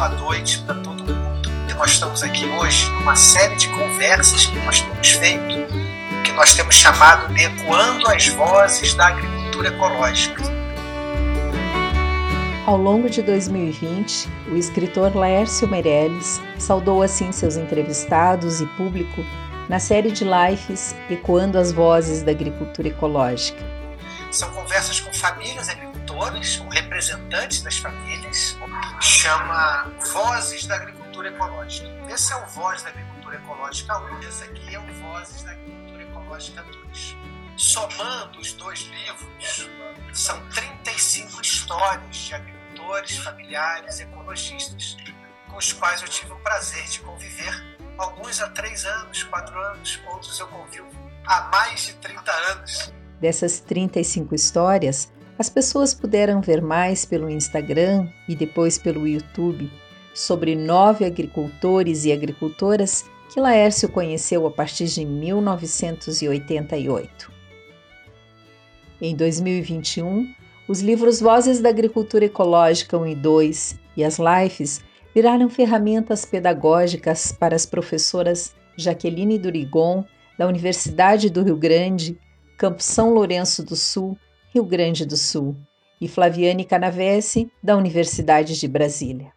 [0.00, 1.50] boa noite para todo mundo.
[1.68, 5.66] E nós estamos aqui hoje numa série de conversas que nós temos feito,
[6.24, 10.42] que nós temos chamado de Ecoando as Vozes da Agricultura Ecológica.
[12.66, 19.22] Ao longo de 2020, o escritor Laércio Meirelles saudou assim seus entrevistados e público
[19.68, 23.62] na série de lives Ecoando as Vozes da Agricultura Ecológica.
[24.30, 28.56] São conversas com famílias agricultoras, com representantes das famílias,
[29.00, 31.88] chama Vozes da Agricultura Ecológica.
[32.08, 36.02] Esse é o Voz da Agricultura Ecológica 1, esse aqui é o Vozes da Agricultura
[36.02, 37.16] Ecológica 2.
[37.56, 39.70] Somando os dois livros,
[40.12, 44.96] são 35 histórias de agricultores, familiares, ecologistas,
[45.48, 47.64] com os quais eu tive o prazer de conviver
[47.96, 50.88] alguns há três anos, quatro anos, outros eu convivo
[51.24, 52.92] há mais de 30 anos.
[53.20, 59.72] Dessas 35 histórias, as pessoas puderam ver mais pelo Instagram e depois pelo YouTube
[60.12, 67.32] sobre nove agricultores e agricultoras que Laércio conheceu a partir de 1988.
[69.00, 70.30] Em 2021,
[70.68, 74.82] os livros Vozes da Agricultura Ecológica 1 e 2 e as Lives
[75.14, 80.04] viraram ferramentas pedagógicas para as professoras Jaqueline Durigon,
[80.36, 82.18] da Universidade do Rio Grande,
[82.58, 84.18] Campo São Lourenço do Sul,
[84.52, 85.56] Rio Grande do Sul,
[86.00, 89.32] e Flaviane Canavese, da Universidade de Brasília.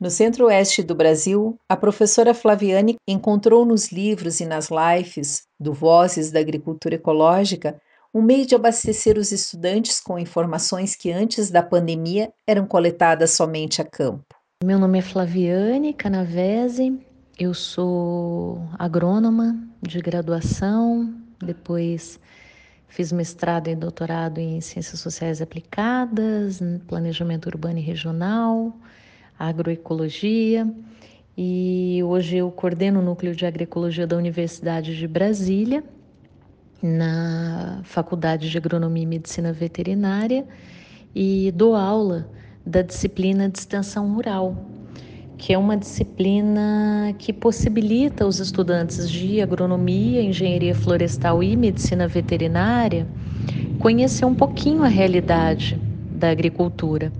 [0.00, 6.32] No centro-oeste do Brasil, a professora Flaviane encontrou nos livros e nas lives do Vozes
[6.32, 7.80] da Agricultura Ecológica
[8.12, 13.80] um meio de abastecer os estudantes com informações que antes da pandemia eram coletadas somente
[13.80, 14.34] a campo.
[14.64, 16.98] Meu nome é Flaviane Canavese,
[17.38, 22.18] eu sou agrônoma de graduação, depois
[22.92, 28.76] fiz mestrado e doutorado em Ciências Sociais Aplicadas, Planejamento Urbano e Regional,
[29.38, 30.70] Agroecologia,
[31.36, 35.82] e hoje eu coordeno o Núcleo de Agroecologia da Universidade de Brasília,
[36.82, 40.46] na Faculdade de Agronomia e Medicina Veterinária,
[41.14, 42.28] e dou aula
[42.64, 44.66] da disciplina de extensão rural,
[45.42, 53.08] que é uma disciplina que possibilita os estudantes de agronomia, engenharia florestal e medicina veterinária
[53.80, 55.76] conhecer um pouquinho a realidade
[56.12, 57.12] da agricultura.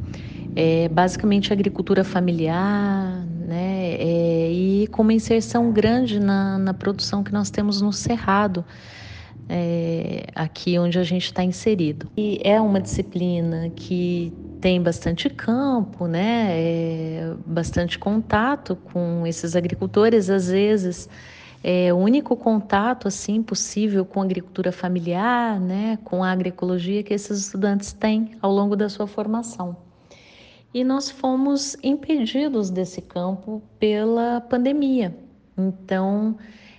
[0.55, 7.33] É, basicamente agricultura familiar, né, é, e com uma inserção grande na, na produção que
[7.33, 8.65] nós temos no Cerrado,
[9.49, 12.07] é, aqui onde a gente está inserido.
[12.17, 16.51] E é uma disciplina que tem bastante campo, né?
[16.53, 21.09] É, bastante contato com esses agricultores, às vezes
[21.65, 25.99] é o único contato assim possível com a agricultura familiar, né?
[26.05, 29.77] Com a agroecologia que esses estudantes têm ao longo da sua formação.
[30.73, 35.15] E nós fomos impedidos desse campo pela pandemia.
[35.59, 36.37] Então,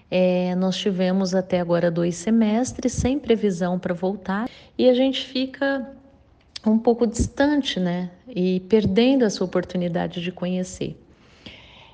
[0.09, 5.95] é, nós tivemos até agora dois semestres sem previsão para voltar e a gente fica
[6.69, 8.09] um pouco distante, né?
[8.27, 10.97] E perdendo essa oportunidade de conhecer.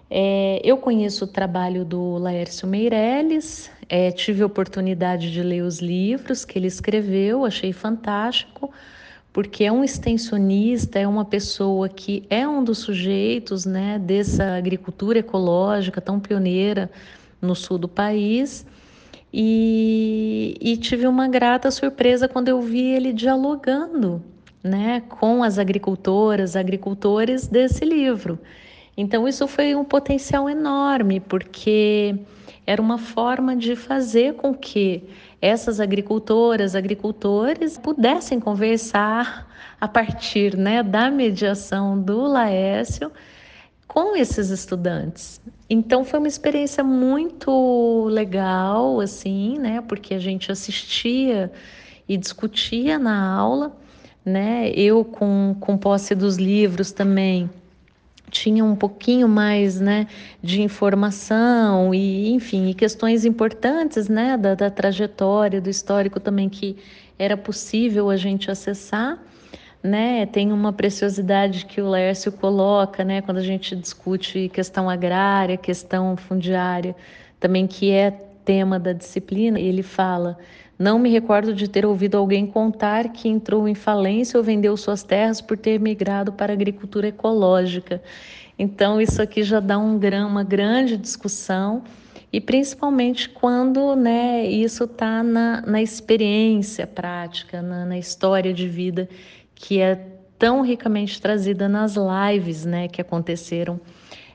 [0.10, 5.80] É, eu conheço o trabalho do Laércio Meirelles, é, tive a oportunidade de ler os
[5.80, 8.72] livros que ele escreveu, achei fantástico,
[9.32, 15.20] porque é um extensionista, é uma pessoa que é um dos sujeitos né, dessa agricultura
[15.20, 16.90] ecológica tão pioneira
[17.40, 18.66] no sul do país.
[19.32, 24.24] E, e tive uma grata surpresa quando eu vi ele dialogando
[24.64, 28.40] né, com as agricultoras, agricultores desse livro.
[28.98, 32.16] Então isso foi um potencial enorme, porque
[32.68, 35.04] era uma forma de fazer com que
[35.42, 39.48] essas agricultoras, agricultores pudessem conversar
[39.80, 43.12] a partir né, da mediação do Laércio
[43.88, 45.42] com esses estudantes.
[45.70, 49.82] Então foi uma experiência muito legal, assim, né?
[49.82, 51.52] Porque a gente assistia
[52.08, 53.76] e discutia na aula
[54.30, 54.72] né?
[54.72, 57.50] Eu com, com posse dos livros também
[58.30, 60.08] tinha um pouquinho mais, né,
[60.42, 66.78] de informação e, enfim, e questões importantes, né, da, da trajetória, do histórico também que
[67.18, 69.20] era possível a gente acessar,
[69.82, 70.26] né?
[70.26, 76.16] Tem uma preciosidade que o Lércio coloca, né, quando a gente discute questão agrária, questão
[76.16, 76.96] fundiária,
[77.40, 78.12] também que é
[78.46, 79.60] tema da disciplina.
[79.60, 80.38] Ele fala
[80.80, 85.04] não me recordo de ter ouvido alguém contar que entrou em falência ou vendeu suas
[85.04, 88.02] terras por ter migrado para a agricultura ecológica.
[88.58, 91.84] Então, isso aqui já dá um, uma grande discussão,
[92.32, 99.10] e principalmente quando né, isso está na, na experiência prática, na, na história de vida
[99.56, 99.96] que é
[100.38, 103.82] tão ricamente trazida nas lives, né, que aconteceram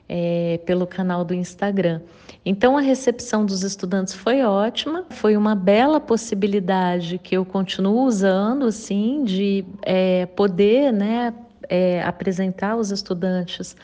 [0.07, 2.01] é, pelo canal do Instagram.
[2.45, 8.65] Então a recepção dos estudantes foi ótima, foi uma bela possibilidade que eu continuo usando,
[8.65, 11.33] assim, de é, poder, né,
[11.67, 13.75] é, apresentar aos estudantes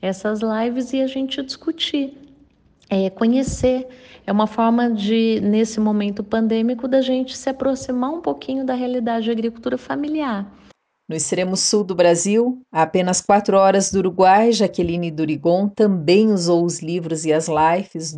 [0.00, 2.16] essas lives e a gente discutir,
[2.88, 3.88] é, conhecer.
[4.26, 9.26] É uma forma de, nesse momento pandêmico, da gente se aproximar um pouquinho da realidade
[9.26, 10.46] da agricultura familiar.
[11.06, 16.64] No extremo sul do Brasil, a apenas quatro horas do Uruguai, Jaqueline Durigon também usou
[16.64, 18.16] os livros e as lives.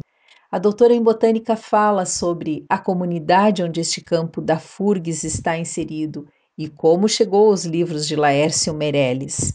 [0.49, 6.29] A doutora em botânica fala sobre a comunidade onde este campo da FURGS está inserido
[6.57, 9.53] e como chegou aos livros de Laércio Meirelles.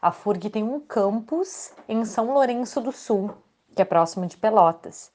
[0.00, 3.30] A FURG tem um campus em São Lourenço do Sul,
[3.76, 5.12] que é próximo de Pelotas.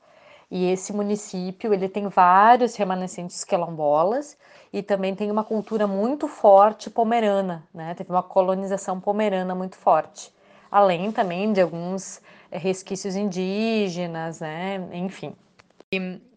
[0.54, 4.38] E esse município ele tem vários remanescentes quilombolas
[4.72, 7.96] e também tem uma cultura muito forte pomerana, né?
[7.96, 10.32] Teve uma colonização pomerana muito forte,
[10.70, 12.22] além também de alguns
[12.52, 14.76] eh, resquícios indígenas, né?
[14.94, 15.36] Enfim.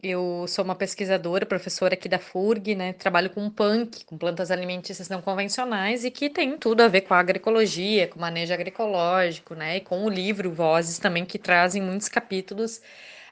[0.03, 2.95] Eu sou uma pesquisadora, professora aqui da FURG, né?
[2.95, 7.13] Trabalho com punk, com plantas alimentícias não convencionais e que tem tudo a ver com
[7.13, 9.77] a agroecologia, com o manejo agroecológico, né?
[9.77, 12.81] E com o livro Vozes também, que trazem muitos capítulos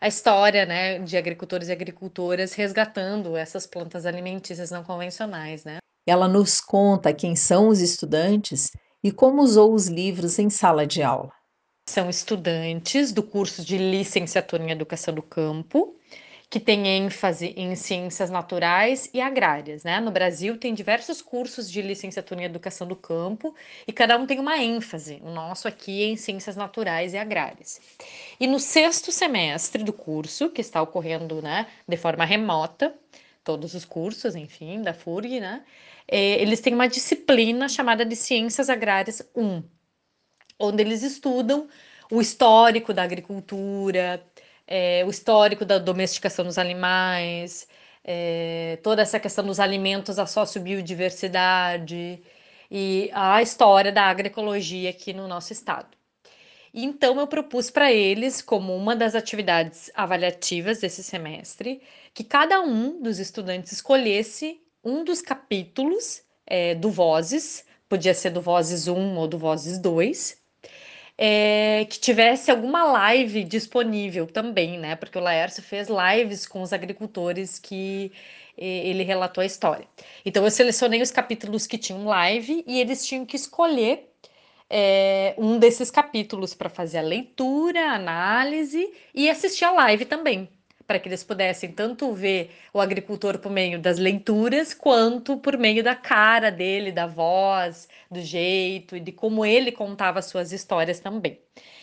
[0.04, 5.64] a história né, de agricultores e agricultoras resgatando essas plantas alimentícias não convencionais.
[5.64, 5.78] Né?
[6.06, 8.70] Ela nos conta quem são os estudantes
[9.02, 11.32] e como usou os livros em sala de aula.
[11.88, 15.96] São estudantes do curso de licenciatura em Educação do Campo,
[16.54, 19.82] que tem ênfase em ciências naturais e agrárias.
[19.82, 19.98] Né?
[19.98, 23.52] No Brasil, tem diversos cursos de licenciatura em educação do campo
[23.88, 25.20] e cada um tem uma ênfase.
[25.24, 27.80] O nosso aqui é em ciências naturais e agrárias.
[28.38, 32.94] E no sexto semestre do curso, que está ocorrendo né, de forma remota,
[33.42, 35.64] todos os cursos, enfim, da FURG, né,
[36.06, 39.60] é, eles têm uma disciplina chamada de Ciências Agrárias 1,
[40.60, 41.66] onde eles estudam
[42.12, 44.24] o histórico da agricultura,
[44.66, 47.66] é, o histórico da domesticação dos animais,
[48.04, 52.22] é, toda essa questão dos alimentos, a sociobiodiversidade
[52.70, 55.96] e a história da agroecologia aqui no nosso estado.
[56.76, 61.80] Então, eu propus para eles, como uma das atividades avaliativas desse semestre,
[62.12, 68.40] que cada um dos estudantes escolhesse um dos capítulos é, do Vozes, podia ser do
[68.40, 70.36] Vozes 1 ou do Vozes 2,
[71.18, 74.96] é, que tivesse alguma live disponível também, né?
[74.96, 78.12] Porque o Laércio fez lives com os agricultores que
[78.56, 79.86] ele relatou a história.
[80.24, 84.08] Então eu selecionei os capítulos que tinham live e eles tinham que escolher
[84.70, 90.48] é, um desses capítulos para fazer a leitura, a análise e assistir a live também
[90.86, 95.82] para que eles pudessem tanto ver o agricultor por meio das leituras, quanto por meio
[95.82, 101.40] da cara dele, da voz, do jeito e de como ele contava suas histórias também.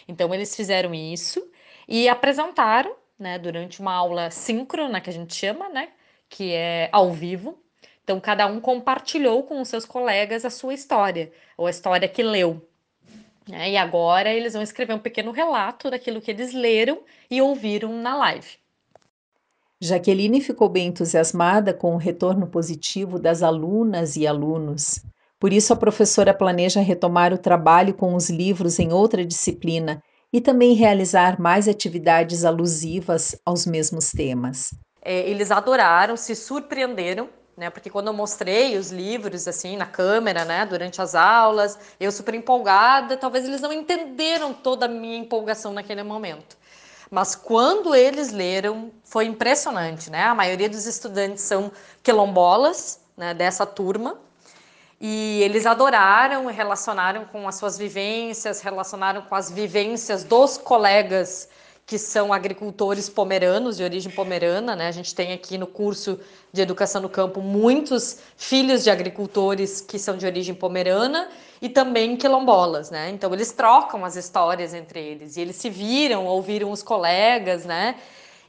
[0.08, 1.50] Então eles fizeram isso
[1.88, 5.90] e apresentaram, né, durante uma aula síncrona que a gente chama, né,
[6.30, 7.60] que é ao vivo.
[8.04, 12.24] Então cada um compartilhou com os seus colegas a sua história ou a história que
[12.24, 12.68] leu.
[13.48, 13.72] Né?
[13.72, 18.16] E agora eles vão escrever um pequeno relato daquilo que eles leram e ouviram na
[18.16, 18.61] live.
[19.84, 25.04] Jaqueline ficou bem entusiasmada com o retorno positivo das alunas e alunos.
[25.40, 30.00] Por isso, a professora planeja retomar o trabalho com os livros em outra disciplina
[30.32, 34.72] e também realizar mais atividades alusivas aos mesmos temas.
[35.02, 37.28] É, eles adoraram, se surpreenderam
[37.62, 37.70] né?
[37.70, 42.34] Porque quando eu mostrei os livros assim na câmera, né, durante as aulas, eu super
[42.34, 46.58] empolgada, talvez eles não entenderam toda a minha empolgação naquele momento.
[47.12, 50.24] Mas quando eles leram, foi impressionante, né?
[50.24, 51.70] A maioria dos estudantes são
[52.02, 54.18] quilombolas, né, dessa turma,
[55.00, 61.50] e eles adoraram, relacionaram com as suas vivências, relacionaram com as vivências dos colegas
[61.86, 64.88] que são agricultores pomeranos, de origem pomerana, né?
[64.88, 66.20] A gente tem aqui no curso
[66.54, 71.28] de educação no campo muitos filhos de agricultores que são de origem pomerana
[71.62, 73.10] e também quilombolas, né?
[73.10, 77.96] Então eles trocam as histórias entre eles e eles se viram, ouviram os colegas, né?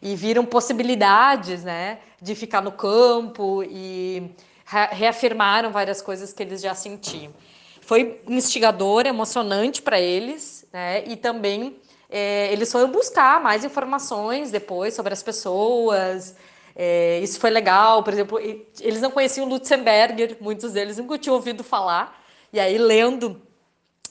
[0.01, 1.99] E viram possibilidades, né?
[2.21, 4.31] De ficar no campo e
[4.65, 7.33] reafirmaram várias coisas que eles já sentiam.
[7.81, 11.05] Foi instigador, emocionante para eles, né?
[11.05, 11.77] E também
[12.12, 16.37] é, eles foram buscar mais informações depois sobre as pessoas.
[16.76, 21.64] É, isso foi legal, por exemplo, eles não conheciam Lutzenberger, muitos deles nunca tinham ouvido
[21.64, 22.23] falar.
[22.52, 23.40] E aí, lendo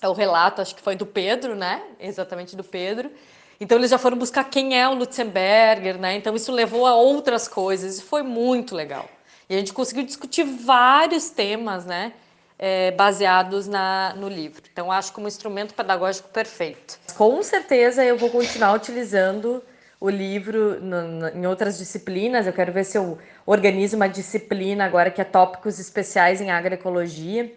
[0.03, 1.83] o relato, acho que foi do Pedro, né?
[1.99, 3.11] Exatamente do Pedro.
[3.59, 6.15] Então, eles já foram buscar quem é o Lutzenberger, né?
[6.15, 9.07] Então, isso levou a outras coisas e foi muito legal.
[9.47, 12.13] E a gente conseguiu discutir vários temas, né?
[12.61, 14.61] É, baseados na, no livro.
[14.71, 16.99] Então, acho como instrumento pedagógico perfeito.
[17.17, 19.63] Com certeza, eu vou continuar utilizando
[19.99, 22.45] o livro no, no, em outras disciplinas.
[22.45, 27.51] Eu quero ver se eu organizo uma disciplina agora que é tópicos especiais em agroecologia.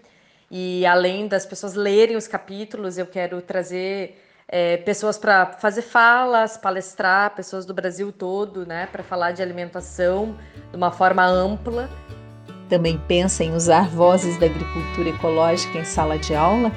[0.51, 4.19] E além das pessoas lerem os capítulos, eu quero trazer
[4.49, 10.37] é, pessoas para fazer falas, palestrar, pessoas do Brasil todo, né, para falar de alimentação
[10.71, 11.91] de uma forma ampla.
[12.69, 16.73] Também pensa em usar vozes da agricultura ecológica em sala de aula?